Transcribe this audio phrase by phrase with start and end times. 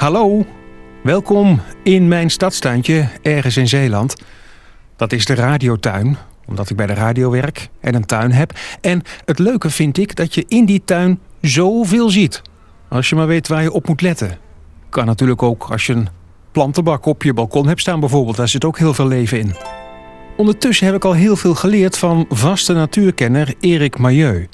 [0.00, 0.46] Hallo,
[1.02, 4.14] welkom in mijn stadstuintje ergens in Zeeland.
[4.96, 6.16] Dat is de radiotuin,
[6.46, 8.52] omdat ik bij de radio werk en een tuin heb.
[8.80, 12.42] En het leuke vind ik dat je in die tuin zoveel ziet.
[12.88, 14.38] Als je maar weet waar je op moet letten.
[14.88, 16.08] Kan natuurlijk ook als je een
[16.52, 18.36] plantenbak op je balkon hebt staan bijvoorbeeld.
[18.36, 19.54] Daar zit ook heel veel leven in.
[20.36, 24.48] Ondertussen heb ik al heel veel geleerd van vaste natuurkenner Erik Mailleu.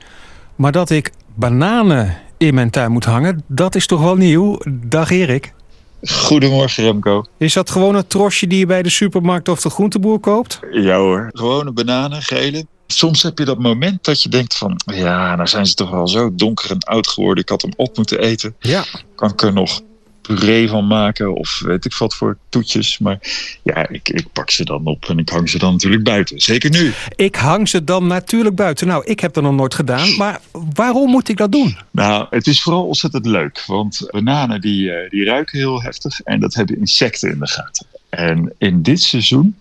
[0.56, 4.58] Maar dat ik bananen in mijn tuin moet hangen, dat is toch wel nieuw.
[4.68, 5.54] Dag Erik.
[6.02, 7.24] Goedemorgen Remco.
[7.38, 10.60] Is dat gewoon een trosje die je bij de supermarkt of de groenteboer koopt?
[10.70, 12.66] Ja hoor, gewone bananen, gele.
[12.86, 14.80] Soms heb je dat moment dat je denkt van...
[14.86, 17.42] ja, nou zijn ze toch wel zo donker en oud geworden.
[17.42, 18.54] Ik had hem op moeten eten.
[18.58, 18.84] Ja.
[19.14, 19.80] Kan ik er nog
[20.26, 22.98] puree van maken of weet ik wat voor toetjes.
[22.98, 23.18] Maar
[23.62, 26.40] ja, ik, ik pak ze dan op en ik hang ze dan natuurlijk buiten.
[26.40, 26.92] Zeker nu.
[27.16, 28.86] Ik hang ze dan natuurlijk buiten.
[28.86, 30.16] Nou, ik heb dat nog nooit gedaan.
[30.16, 30.40] Maar
[30.74, 31.76] waarom moet ik dat doen?
[31.90, 33.64] Nou, het is vooral ontzettend leuk.
[33.66, 37.86] Want bananen die, eh, die ruiken heel heftig en dat hebben insecten in de gaten.
[38.08, 39.56] En in dit seizoen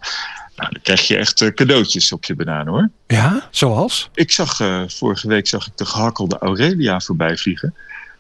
[0.56, 2.90] nou, dan krijg je echt eh, cadeautjes op je banaan hoor.
[3.08, 4.10] Ja, zoals?
[4.14, 7.76] Ik zag uh, vorige week zag ik de gehakkelde Aurelia voorbij vliegen.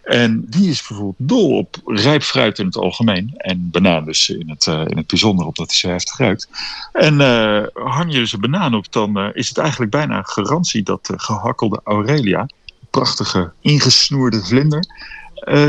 [0.06, 3.34] En die is bijvoorbeeld dol op rijp fruit in het algemeen.
[3.38, 6.50] En banaan dus in het, uh, in het bijzonder, omdat hij zo heftig ruikt.
[6.92, 10.84] En uh, hang je dus een banaan op, dan uh, is het eigenlijk bijna garantie
[10.84, 12.48] dat de gehakkelde Aurelia,
[12.90, 14.86] prachtige ingesnoerde vlinder,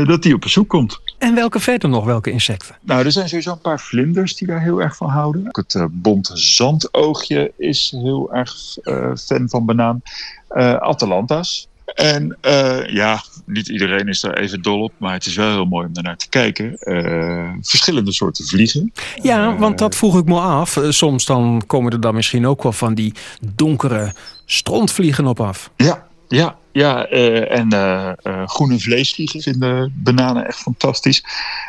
[0.05, 0.99] dat die op bezoek komt.
[1.17, 2.75] En welke verder nog, welke insecten?
[2.81, 5.47] Nou, er zijn sowieso een paar vlinders die daar heel erg van houden.
[5.47, 8.55] Ook het bonte zandoogje is heel erg
[9.17, 10.01] fan van banaan.
[10.79, 15.51] Atalanta's, en uh, ja, niet iedereen is daar even dol op, maar het is wel
[15.51, 16.77] heel mooi om daarnaar te kijken.
[16.79, 18.93] Uh, verschillende soorten vliegen.
[19.21, 20.79] Ja, want dat vroeg ik me af.
[20.89, 23.13] Soms dan komen er dan misschien ook wel van die
[23.55, 24.13] donkere
[24.45, 25.69] strontvliegen op af.
[25.75, 27.05] Ja, ja, ja.
[27.05, 27.69] En
[28.45, 31.23] groene vleesvliegen vinden bananen echt fantastisch.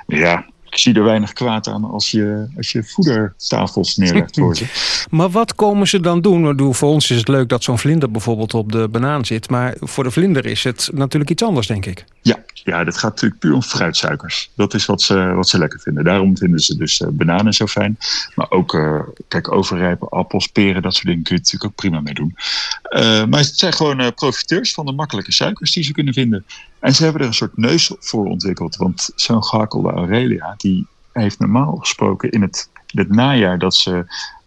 [0.06, 4.64] Ja, ik zie er weinig kwaad aan als je, als je voedertafels neerlegt voor ze.
[5.10, 6.74] maar wat komen ze dan doen?
[6.74, 9.50] Voor ons is het leuk dat zo'n vlinder bijvoorbeeld op de banaan zit.
[9.50, 12.04] Maar voor de vlinder is het natuurlijk iets anders, denk ik.
[12.22, 14.50] Ja, ja dat gaat natuurlijk puur om fruitsuikers.
[14.54, 16.04] Dat is wat ze, wat ze lekker vinden.
[16.04, 17.98] Daarom vinden ze dus uh, bananen zo fijn.
[18.34, 22.00] Maar ook, uh, kijk, overrijpe appels, peren, dat soort dingen kun je natuurlijk ook prima
[22.00, 22.34] mee doen.
[22.90, 26.44] Uh, maar het zijn gewoon profiteurs van de makkelijke suikers die ze kunnen vinden.
[26.80, 28.76] En ze hebben er een soort neus voor ontwikkeld.
[28.76, 34.04] Want zo'n gehakkelde Aurelia, die heeft normaal gesproken in het, het najaar dat ze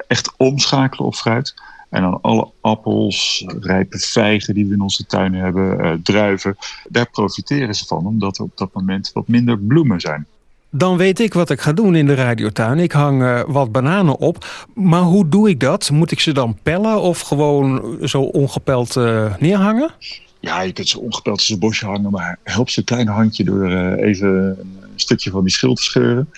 [0.07, 1.53] echt omschakelen op fruit.
[1.89, 6.57] En dan alle appels, rijpe vijgen die we in onze tuin hebben, uh, druiven.
[6.89, 10.25] Daar profiteren ze van, omdat er op dat moment wat minder bloemen zijn.
[10.69, 12.79] Dan weet ik wat ik ga doen in de radiotuin.
[12.79, 14.67] Ik hang uh, wat bananen op.
[14.73, 15.89] Maar hoe doe ik dat?
[15.89, 19.91] Moet ik ze dan pellen of gewoon zo ongepeld uh, neerhangen?
[20.41, 23.43] Ja, je kunt ze ongepeld in zijn bosje hangen, maar help ze een klein handje
[23.43, 24.27] door uh, even
[24.81, 26.29] een stukje van die schil te scheuren.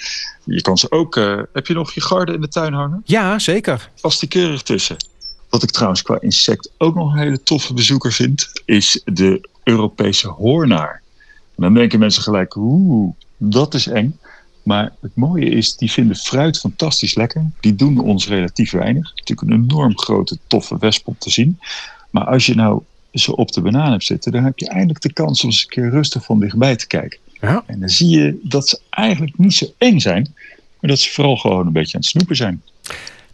[0.44, 1.16] Je kan ze ook.
[1.16, 3.02] Uh, heb je nog je garden in de tuin hangen?
[3.06, 3.90] Ja, zeker.
[3.96, 4.98] Vast die keurig tussen.
[5.50, 10.28] Wat ik trouwens qua insect ook nog een hele toffe bezoeker vind, is de Europese
[10.28, 11.02] hoornaar.
[11.56, 14.20] En dan denken mensen gelijk, oeh, dat is eng.
[14.64, 17.52] Maar het mooie is, die vinden fruit fantastisch lekker.
[17.60, 19.12] Die doen ons relatief weinig.
[19.16, 21.60] Natuurlijk een enorm grote, toffe wesp om te zien.
[22.10, 22.82] Maar als je nou
[23.14, 25.70] ze op de banaan hebt zitten, dan heb je eindelijk de kans om eens een
[25.70, 27.20] keer rustig van dichtbij te kijken.
[27.42, 27.64] Ja.
[27.66, 30.34] En dan zie je dat ze eigenlijk niet zo eng zijn,
[30.80, 32.62] maar dat ze vooral gewoon een beetje aan het snoepen zijn.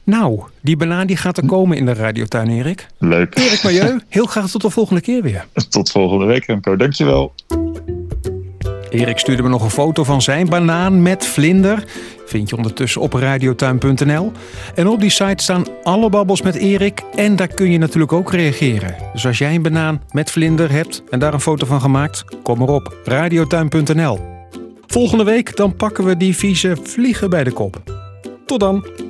[0.03, 2.87] Nou, die banaan die gaat er komen in de radiotuin, Erik.
[2.97, 3.37] Leuk.
[3.37, 5.45] Erik Milieu, heel graag tot de volgende keer weer.
[5.69, 6.75] Tot volgende week, Remco.
[6.75, 7.33] Dankjewel.
[8.89, 11.83] Erik stuurde me nog een foto van zijn banaan met vlinder.
[12.25, 14.31] Vind je ondertussen op radiotuin.nl.
[14.75, 17.03] En op die site staan alle babbels met Erik.
[17.15, 18.95] En daar kun je natuurlijk ook reageren.
[19.13, 22.57] Dus als jij een banaan met vlinder hebt en daar een foto van gemaakt, kom
[22.57, 24.19] maar op radiotuin.nl.
[24.87, 27.81] Volgende week dan pakken we die vieze vliegen bij de kop.
[28.45, 29.08] Tot dan!